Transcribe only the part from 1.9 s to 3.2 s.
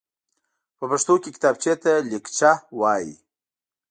ليکچه وايي.